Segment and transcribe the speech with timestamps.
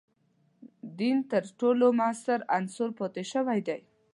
[0.99, 3.79] دین تر ټولو موثر عنصر پاتې شوی دی.